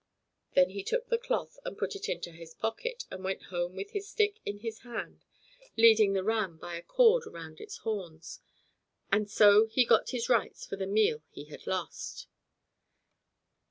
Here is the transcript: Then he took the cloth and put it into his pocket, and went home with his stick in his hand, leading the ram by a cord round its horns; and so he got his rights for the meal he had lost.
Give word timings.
Then 0.55 0.71
he 0.71 0.81
took 0.83 1.09
the 1.09 1.19
cloth 1.19 1.59
and 1.63 1.77
put 1.77 1.95
it 1.95 2.09
into 2.09 2.31
his 2.31 2.55
pocket, 2.55 3.03
and 3.11 3.23
went 3.23 3.43
home 3.53 3.75
with 3.75 3.91
his 3.91 4.07
stick 4.09 4.39
in 4.43 4.57
his 4.61 4.79
hand, 4.79 5.25
leading 5.77 6.13
the 6.13 6.23
ram 6.23 6.57
by 6.57 6.73
a 6.75 6.81
cord 6.81 7.27
round 7.27 7.61
its 7.61 7.77
horns; 7.77 8.39
and 9.11 9.29
so 9.29 9.67
he 9.67 9.85
got 9.85 10.09
his 10.09 10.27
rights 10.27 10.65
for 10.65 10.75
the 10.75 10.87
meal 10.87 11.21
he 11.29 11.45
had 11.49 11.67
lost. 11.67 12.25